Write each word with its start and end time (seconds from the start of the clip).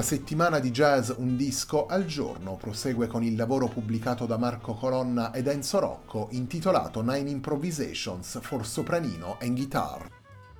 La 0.00 0.06
settimana 0.06 0.60
di 0.60 0.70
jazz 0.70 1.10
Un 1.18 1.36
disco 1.36 1.84
al 1.84 2.06
giorno 2.06 2.56
prosegue 2.56 3.06
con 3.06 3.22
il 3.22 3.36
lavoro 3.36 3.68
pubblicato 3.68 4.24
da 4.24 4.38
Marco 4.38 4.72
Colonna 4.72 5.30
ed 5.30 5.46
Enzo 5.46 5.78
Rocco 5.78 6.28
intitolato 6.30 7.02
Nine 7.02 7.28
Improvisations 7.28 8.40
for 8.40 8.66
Sopranino 8.66 9.36
and 9.42 9.54
Guitar. 9.54 10.08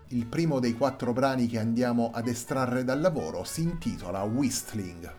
Il 0.09 0.27
primo 0.27 0.61
dei 0.61 0.75
quattro 0.75 1.15
brani 1.15 1.47
che 1.47 1.59
andiamo 1.59 2.11
ad 2.13 2.29
estrarre 2.29 2.85
dal 2.85 3.01
lavoro 3.01 3.43
si 3.45 3.63
intitola 3.63 4.21
Whistling. 4.25 5.11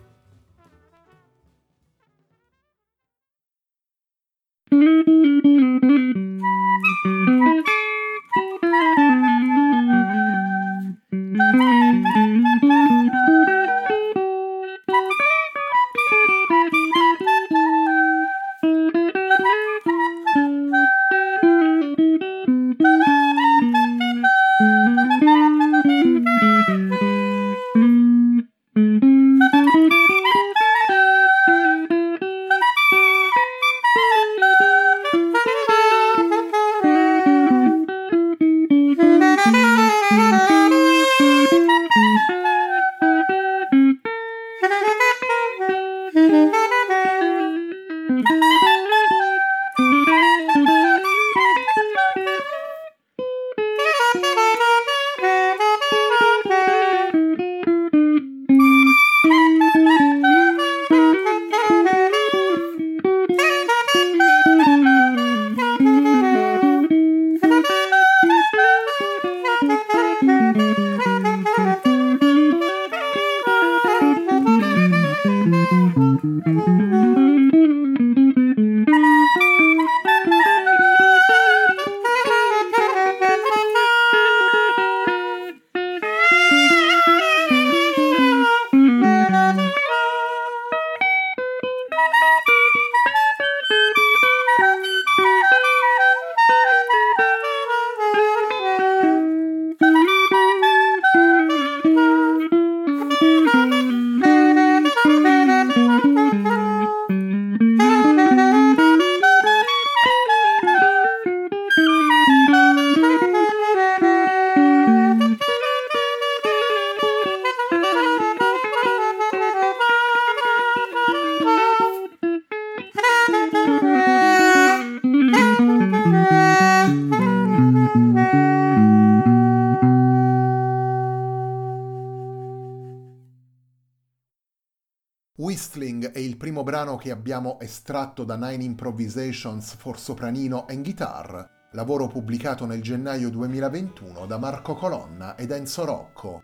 Whistling 135.61 136.09
è 136.09 136.17
il 136.17 136.37
primo 136.37 136.63
brano 136.63 136.95
che 136.95 137.11
abbiamo 137.11 137.59
estratto 137.59 138.23
da 138.23 138.35
Nine 138.35 138.63
Improvisations 138.63 139.75
for 139.75 139.99
Sopranino 139.99 140.65
and 140.67 140.81
Guitar, 140.81 141.67
lavoro 141.73 142.07
pubblicato 142.07 142.65
nel 142.65 142.81
gennaio 142.81 143.29
2021 143.29 144.25
da 144.25 144.39
Marco 144.39 144.73
Colonna 144.73 145.35
ed 145.35 145.51
Enzo 145.51 145.85
Rocco. 145.85 146.41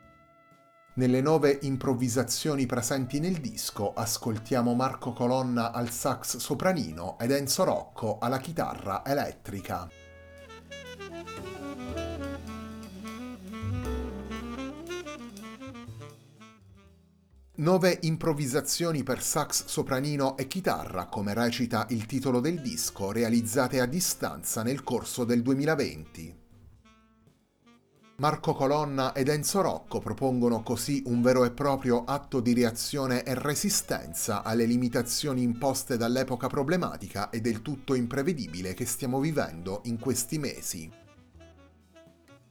Nelle 0.94 1.22
nove 1.22 1.58
improvvisazioni 1.64 2.68
presenti 2.68 3.19
nel 3.19 3.38
disco 3.38 3.92
ascoltiamo 3.92 4.75
Marco 4.75 5.14
Colonna 5.14 5.72
al 5.72 5.90
sax 5.90 6.38
sopranino 6.38 7.18
ed 7.18 7.31
Enzo 7.31 7.64
Rocco 7.64 8.19
alla 8.19 8.38
chitarra 8.38 9.04
elettrica. 9.04 10.06
Nove 17.59 17.98
improvvisazioni 18.01 19.01
per 19.01 19.24
sax 19.24 19.65
sopranino 19.65 20.38
e 20.38 20.45
chitarra, 20.45 21.07
come 21.07 21.33
recita 21.33 21.88
il 21.89 22.06
titolo 22.06 22.39
del 22.39 22.62
disco, 22.62 23.12
realizzate 23.12 23.81
a 23.81 23.88
distanza 23.88 24.62
nel 24.62 24.83
corso 24.83 25.24
del 25.24 25.42
2020. 25.42 26.36
Marco 28.18 28.54
Colonna 28.54 29.12
ed 29.13 29.30
Enzo 29.30 29.62
Rocco 29.62 30.00
propongono 30.00 30.62
così 30.62 31.01
un 31.07 31.24
vero 31.24 31.45
e 31.45 31.51
proprio 31.51 32.04
atto 32.04 32.42
di 32.42 32.54
reazione 32.54 33.24
e 33.24 33.33
resistenza 33.33 34.44
alle 34.44 34.65
limitazioni 34.65 35.42
imposte 35.42 35.98
dall'epoca 35.98 36.45
problematica 36.45 37.31
e 37.31 37.42
del 37.42 37.63
tutto 37.63 37.95
imprevedibile 37.95 38.75
che 38.75 38.86
stiamo 38.86 39.19
vivendo 39.19 39.81
in 39.86 39.98
questi 39.98 40.38
mesi. 40.38 41.06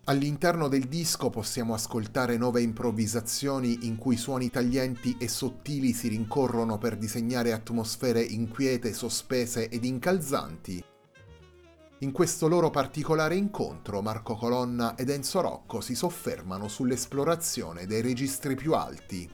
All'interno 0.09 0.69
del 0.69 0.85
disco 0.85 1.31
possiamo 1.31 1.75
ascoltare 1.75 2.37
nove 2.37 2.63
improvvisazioni 2.63 3.87
in 3.89 3.97
cui 3.97 4.17
suoni 4.17 4.51
taglienti 4.51 5.17
e 5.19 5.27
sottili 5.27 5.93
si 5.93 6.07
rincorrono 6.07 6.79
per 6.79 6.97
disegnare 6.97 7.53
atmosfere 7.53 8.23
inquiete, 8.23 8.93
sospese 8.93 9.69
ed 9.69 9.85
incalzanti. 9.85 10.85
In 12.01 12.13
questo 12.13 12.47
loro 12.47 12.71
particolare 12.71 13.35
incontro 13.35 14.01
Marco 14.01 14.37
Colonna 14.37 14.95
ed 14.95 15.11
Enzo 15.11 15.41
Rocco 15.41 15.81
si 15.81 15.97
soffermano 15.97 16.69
sull'esplorazione 16.69 17.85
dei 17.87 18.01
registri 18.01 18.55
più 18.55 18.75
alti, 18.75 19.29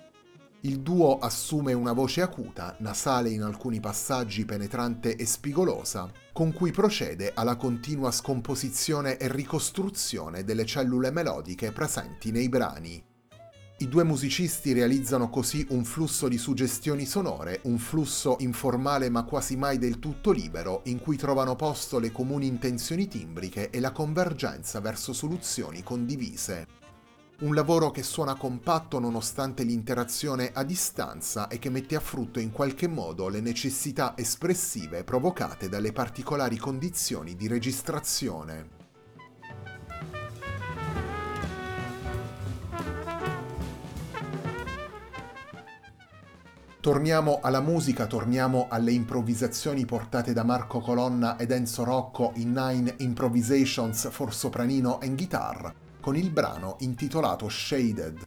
il 0.64 0.80
duo 0.80 1.18
assume 1.18 1.72
una 1.72 1.92
voce 1.92 2.22
acuta, 2.22 2.76
nasale 2.78 3.30
in 3.30 3.42
alcuni 3.42 3.80
passaggi 3.80 4.44
penetrante 4.44 5.16
e 5.16 5.26
spigolosa, 5.26 6.08
con 6.32 6.52
cui 6.52 6.70
procede 6.70 7.32
alla 7.34 7.56
continua 7.56 8.12
scomposizione 8.12 9.16
e 9.16 9.26
ricostruzione 9.30 10.44
delle 10.44 10.64
cellule 10.64 11.10
melodiche 11.10 11.72
presenti 11.72 12.30
nei 12.30 12.48
brani. 12.48 13.04
I 13.78 13.88
due 13.88 14.04
musicisti 14.04 14.72
realizzano 14.72 15.28
così 15.28 15.66
un 15.70 15.84
flusso 15.84 16.28
di 16.28 16.38
suggestioni 16.38 17.06
sonore, 17.06 17.58
un 17.64 17.78
flusso 17.78 18.36
informale 18.38 19.08
ma 19.08 19.24
quasi 19.24 19.56
mai 19.56 19.78
del 19.78 19.98
tutto 19.98 20.30
libero, 20.30 20.82
in 20.84 21.00
cui 21.00 21.16
trovano 21.16 21.56
posto 21.56 21.98
le 21.98 22.12
comuni 22.12 22.46
intenzioni 22.46 23.08
timbriche 23.08 23.70
e 23.70 23.80
la 23.80 23.90
convergenza 23.90 24.78
verso 24.78 25.12
soluzioni 25.12 25.82
condivise. 25.82 26.81
Un 27.42 27.56
lavoro 27.56 27.90
che 27.90 28.04
suona 28.04 28.36
compatto 28.36 29.00
nonostante 29.00 29.64
l'interazione 29.64 30.52
a 30.54 30.62
distanza 30.62 31.48
e 31.48 31.58
che 31.58 31.70
mette 31.70 31.96
a 31.96 32.00
frutto 32.00 32.38
in 32.38 32.52
qualche 32.52 32.86
modo 32.86 33.28
le 33.28 33.40
necessità 33.40 34.16
espressive 34.16 35.02
provocate 35.02 35.68
dalle 35.68 35.90
particolari 35.90 36.56
condizioni 36.56 37.34
di 37.34 37.48
registrazione. 37.48 38.68
Torniamo 46.78 47.40
alla 47.42 47.60
musica, 47.60 48.06
torniamo 48.06 48.68
alle 48.70 48.92
improvvisazioni 48.92 49.84
portate 49.84 50.32
da 50.32 50.44
Marco 50.44 50.78
Colonna 50.78 51.36
ed 51.36 51.50
Enzo 51.50 51.82
Rocco 51.82 52.30
in 52.36 52.52
Nine 52.52 52.94
Improvisations 52.98 54.10
for 54.10 54.32
Sopranino 54.32 55.00
and 55.02 55.16
Guitar, 55.16 55.81
con 56.02 56.16
il 56.16 56.30
brano 56.30 56.76
intitolato 56.80 57.48
Shaded. 57.48 58.26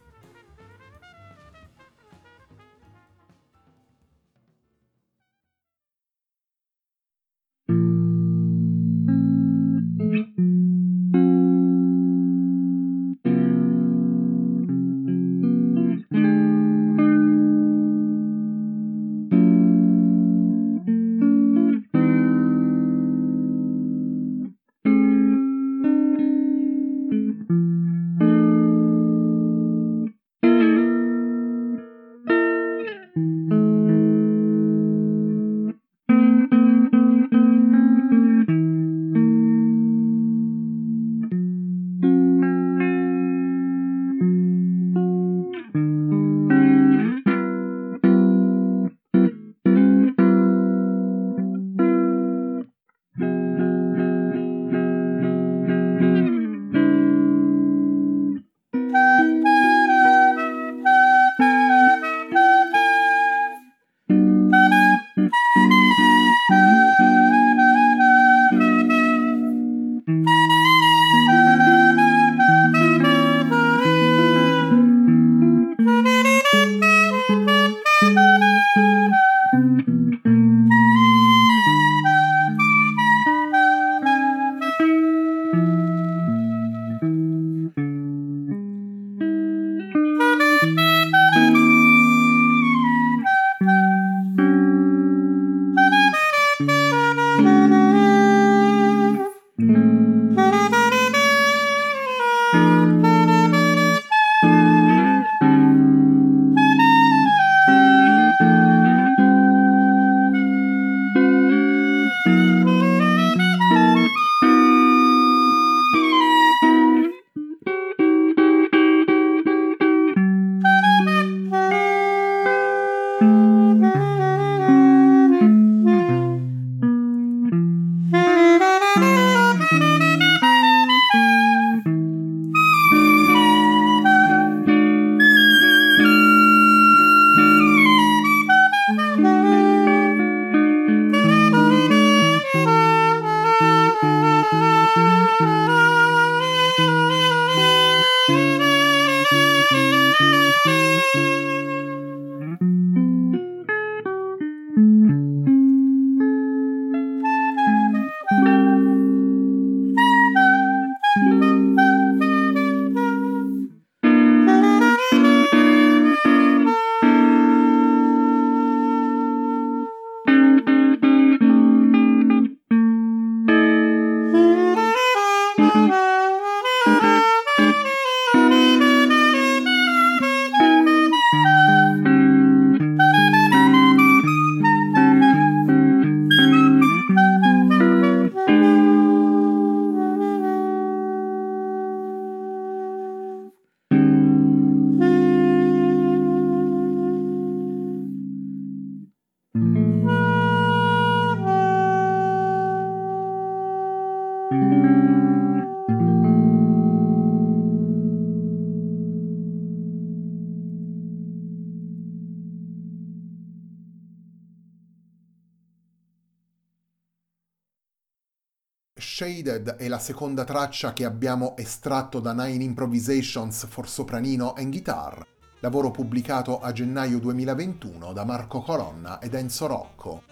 Shaded 219.46 219.76
è 219.76 219.86
la 219.86 220.00
seconda 220.00 220.42
traccia 220.42 220.92
che 220.92 221.04
abbiamo 221.04 221.56
estratto 221.56 222.18
da 222.18 222.32
Nine 222.32 222.64
Improvisations 222.64 223.66
for 223.68 223.88
Sopranino 223.88 224.54
and 224.54 224.70
Guitar, 224.70 225.24
lavoro 225.60 225.92
pubblicato 225.92 226.58
a 226.60 226.72
gennaio 226.72 227.20
2021 227.20 228.12
da 228.12 228.24
Marco 228.24 228.60
Colonna 228.60 229.20
ed 229.20 229.34
Enzo 229.34 229.66
Rocco. 229.66 230.22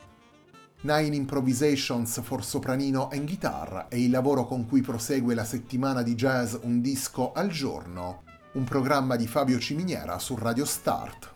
Nine 0.81 1.15
Improvisations 1.15 2.21
for 2.23 2.45
Sopranino 2.45 3.09
and 3.13 3.25
Guitar 3.25 3.87
è 3.89 3.95
il 3.95 4.11
lavoro 4.11 4.47
con 4.47 4.67
cui 4.67 4.81
prosegue 4.81 5.35
la 5.35 5.45
settimana 5.45 6.03
di 6.03 6.17
jazz 6.17 6.57
Un 6.63 6.81
disco 6.81 7.31
al 7.33 7.51
giorno, 7.51 8.25
un 8.55 8.65
programma 8.65 9.15
di 9.15 9.29
Fabio 9.29 9.61
Ciminiera 9.61 10.19
su 10.19 10.35
Radio 10.37 10.65
Start. 10.65 11.34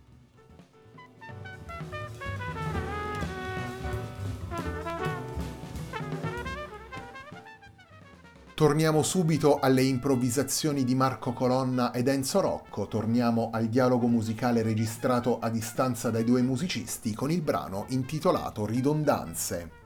Torniamo 8.59 9.05
subito 9.05 9.61
alle 9.61 9.83
improvvisazioni 9.83 10.83
di 10.83 10.97
Marco 10.97 11.33
Colonna 11.33 11.93
ed 11.93 12.09
Enzo 12.09 12.41
Rocco, 12.41 12.89
torniamo 12.89 13.51
al 13.53 13.69
dialogo 13.69 14.09
musicale 14.09 14.63
registrato 14.63 15.39
a 15.39 15.49
distanza 15.49 16.11
dai 16.11 16.25
due 16.25 16.43
musicisti 16.43 17.15
con 17.15 17.31
il 17.31 17.41
brano 17.41 17.85
intitolato 17.91 18.67
Ridondanze. 18.67 19.78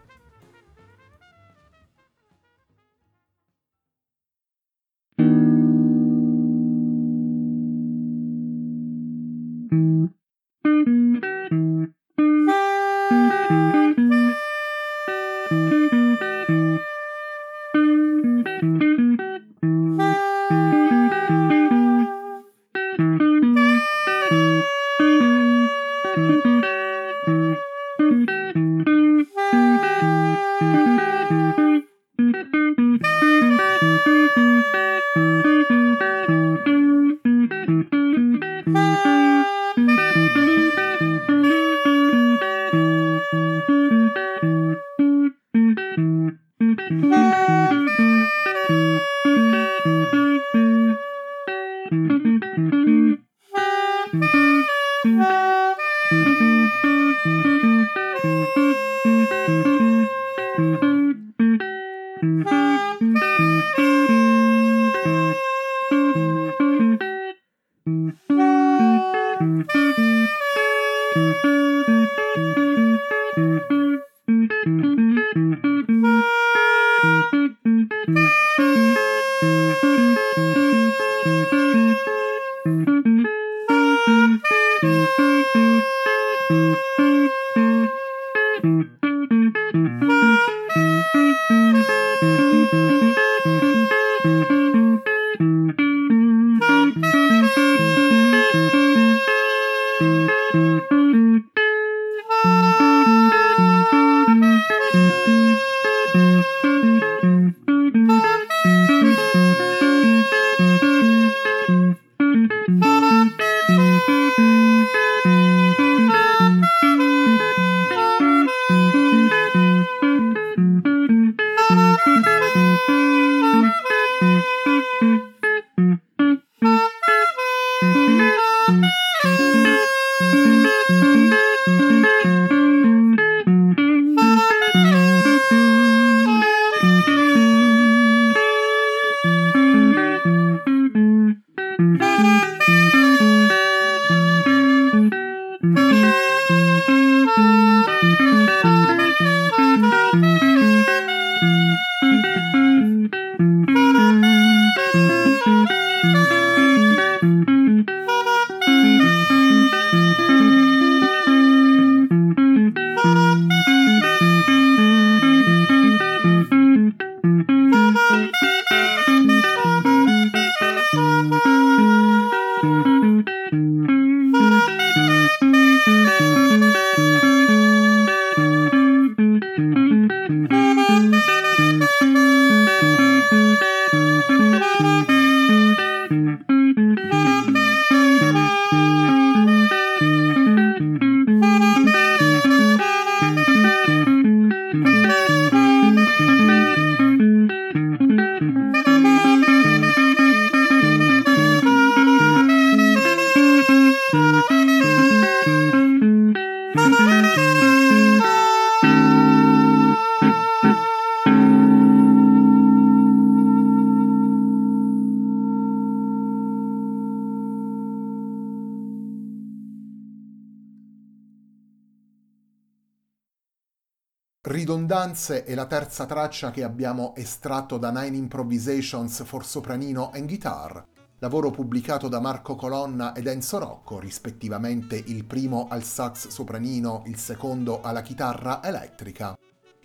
Ridondanze 224.44 225.44
è 225.44 225.54
la 225.54 225.66
terza 225.66 226.04
traccia 226.04 226.50
che 226.50 226.64
abbiamo 226.64 227.14
estratto 227.14 227.78
da 227.78 227.92
Nine 227.92 228.16
Improvisations 228.16 229.22
for 229.22 229.46
Sopranino 229.46 230.11
and 230.12 230.26
Guitar, 230.26 230.84
lavoro 231.20 231.52
pubblicato 231.52 232.08
da 232.08 232.18
Marco 232.18 232.56
Colonna 232.56 233.14
ed 233.14 233.28
Enzo 233.28 233.58
Rocco, 233.58 234.00
rispettivamente 234.00 234.96
il 234.96 235.25
primo 235.26 235.68
al 235.70 235.84
sax 235.84 236.26
sopranino, 236.26 237.04
il 237.06 237.18
secondo 237.18 237.82
alla 237.82 238.02
chitarra 238.02 238.61
elettrica. 238.64 239.38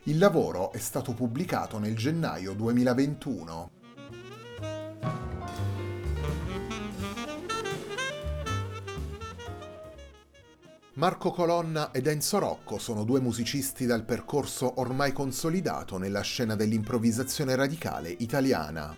Il 0.06 0.18
lavoro 0.18 0.72
è 0.72 0.80
stato 0.80 1.14
pubblicato 1.14 1.78
nel 1.78 1.96
gennaio 1.96 2.54
2021. 2.54 3.70
Marco 10.98 11.30
Colonna 11.30 11.92
ed 11.92 12.08
Enzo 12.08 12.40
Rocco 12.40 12.80
sono 12.80 13.04
due 13.04 13.20
musicisti 13.20 13.86
dal 13.86 14.04
percorso 14.04 14.80
ormai 14.80 15.12
consolidato 15.12 16.00
nella 16.00 16.22
scena 16.22 16.56
dell'improvvisazione 16.56 17.56
radicale 17.56 18.10
italiana. 18.10 18.98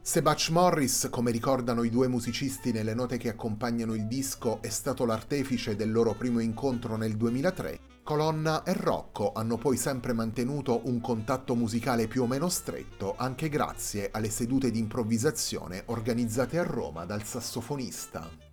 Se 0.00 0.22
Butch 0.22 0.48
Morris, 0.48 1.08
come 1.10 1.30
ricordano 1.30 1.82
i 1.82 1.90
due 1.90 2.08
musicisti 2.08 2.72
nelle 2.72 2.94
note 2.94 3.18
che 3.18 3.28
accompagnano 3.28 3.92
il 3.92 4.06
disco, 4.06 4.62
è 4.62 4.70
stato 4.70 5.04
l'artefice 5.04 5.76
del 5.76 5.92
loro 5.92 6.14
primo 6.14 6.38
incontro 6.38 6.96
nel 6.96 7.18
2003, 7.18 7.80
Colonna 8.02 8.62
e 8.62 8.72
Rocco 8.72 9.32
hanno 9.34 9.58
poi 9.58 9.76
sempre 9.76 10.14
mantenuto 10.14 10.88
un 10.88 11.02
contatto 11.02 11.54
musicale 11.54 12.08
più 12.08 12.22
o 12.22 12.26
meno 12.26 12.48
stretto 12.48 13.14
anche 13.18 13.50
grazie 13.50 14.08
alle 14.10 14.30
sedute 14.30 14.70
di 14.70 14.78
improvvisazione 14.78 15.82
organizzate 15.88 16.58
a 16.58 16.62
Roma 16.62 17.04
dal 17.04 17.24
sassofonista. 17.24 18.47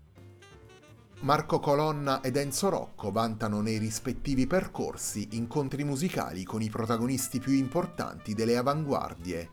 Marco 1.26 1.60
Colonna 1.60 2.22
ed 2.22 2.36
Enzo 2.36 2.70
Rocco 2.70 3.10
vantano 3.10 3.60
nei 3.60 3.80
rispettivi 3.80 4.46
percorsi 4.46 5.30
incontri 5.32 5.84
musicali 5.84 6.44
con 6.44 6.62
i 6.62 6.70
protagonisti 6.70 7.40
più 7.40 7.54
importanti 7.54 8.36
delle 8.36 8.58
avanguardie. 8.58 9.50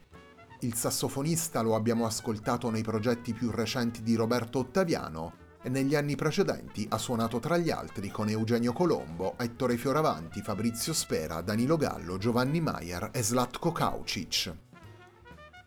Il 0.61 0.75
sassofonista 0.75 1.63
lo 1.63 1.75
abbiamo 1.75 2.05
ascoltato 2.05 2.69
nei 2.69 2.83
progetti 2.83 3.33
più 3.33 3.51
recenti 3.51 4.03
di 4.03 4.15
Roberto 4.17 4.59
Ottaviano 4.59 5.33
e 5.63 5.71
negli 5.71 5.95
anni 5.95 6.15
precedenti 6.15 6.87
ha 6.91 6.99
suonato 6.99 7.41
tra 7.41 7.57
gli 7.57 7.71
altri 7.71 8.11
con 8.11 8.29
Eugenio 8.29 8.75
Colombo, 8.75 9.39
Ettore 9.39 9.79
Fioravanti, 9.79 10.43
Fabrizio 10.43 10.93
Spera, 10.93 11.41
Danilo 11.41 11.79
Gallo, 11.79 12.19
Giovanni 12.19 12.61
Maier 12.61 13.09
e 13.15 13.23
Slatko 13.23 13.73
Kaucic. 13.73 14.72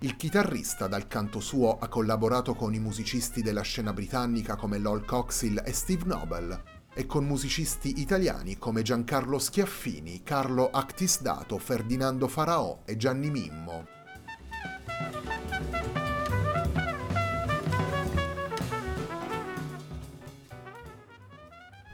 Il 0.06 0.18
chitarrista 0.18 0.86
dal 0.86 1.08
canto 1.08 1.40
suo 1.40 1.80
ha 1.80 1.88
collaborato 1.88 2.54
con 2.54 2.76
i 2.76 2.80
musicisti 2.80 3.42
della 3.42 3.64
scena 3.64 3.92
britannica 3.92 4.56
come 4.56 4.78
Lol 4.78 5.04
Coxill 5.04 5.64
e 5.66 5.74
Steve 5.74 6.04
Noble 6.06 6.62
e 6.94 7.08
con 7.08 7.26
musicisti 7.26 8.02
italiani 8.02 8.60
come 8.60 8.84
Giancarlo 8.84 9.40
Schiaffini, 9.40 10.22
Carlo 10.22 10.70
Actisdato, 10.70 11.58
Ferdinando 11.58 12.28
Faraò 12.28 12.84
e 12.86 12.98
Gianni 12.98 13.32
Mimmo. 13.32 13.88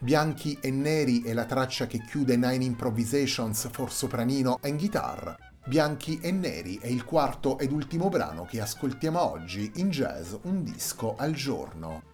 Bianchi 0.01 0.57
e 0.59 0.69
Neri 0.69 1.23
è 1.23 1.31
la 1.31 1.45
traccia 1.45 1.87
che 1.87 2.01
chiude 2.01 2.35
Nine 2.35 2.65
Improvisations 2.65 3.69
for 3.71 3.89
sopranino 3.89 4.57
and 4.63 4.77
guitar, 4.77 5.50
Bianchi 5.63 6.19
e 6.19 6.31
Neri 6.31 6.79
è 6.79 6.87
il 6.87 7.05
quarto 7.05 7.59
ed 7.59 7.71
ultimo 7.71 8.09
brano 8.09 8.45
che 8.45 8.59
ascoltiamo 8.59 9.21
oggi 9.21 9.71
in 9.75 9.91
jazz 9.91 10.33
un 10.43 10.63
disco 10.63 11.15
al 11.15 11.33
giorno. 11.33 12.10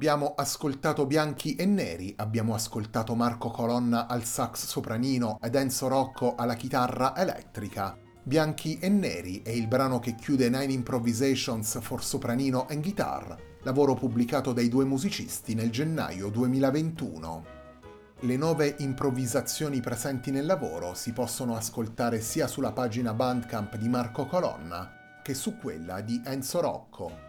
Abbiamo 0.00 0.32
ascoltato 0.34 1.04
Bianchi 1.04 1.56
e 1.56 1.66
Neri, 1.66 2.14
abbiamo 2.16 2.54
ascoltato 2.54 3.14
Marco 3.14 3.50
Colonna 3.50 4.06
al 4.06 4.24
sax 4.24 4.64
sopranino 4.64 5.38
ed 5.42 5.54
Enzo 5.54 5.88
Rocco 5.88 6.36
alla 6.36 6.54
chitarra 6.54 7.14
elettrica. 7.14 7.98
Bianchi 8.22 8.78
e 8.78 8.88
Neri 8.88 9.42
è 9.42 9.50
il 9.50 9.68
brano 9.68 9.98
che 9.98 10.14
chiude 10.14 10.48
Nine 10.48 10.72
Improvisations 10.72 11.80
for 11.82 12.02
sopranino 12.02 12.66
and 12.70 12.80
guitar, 12.80 13.36
lavoro 13.60 13.92
pubblicato 13.92 14.54
dai 14.54 14.70
due 14.70 14.86
musicisti 14.86 15.52
nel 15.52 15.68
gennaio 15.68 16.30
2021. 16.30 17.44
Le 18.20 18.36
nove 18.38 18.76
improvvisazioni 18.78 19.82
presenti 19.82 20.30
nel 20.30 20.46
lavoro 20.46 20.94
si 20.94 21.12
possono 21.12 21.56
ascoltare 21.56 22.22
sia 22.22 22.46
sulla 22.46 22.72
pagina 22.72 23.12
Bandcamp 23.12 23.76
di 23.76 23.90
Marco 23.90 24.24
Colonna 24.24 25.20
che 25.22 25.34
su 25.34 25.58
quella 25.58 26.00
di 26.00 26.22
Enzo 26.24 26.62
Rocco. 26.62 27.28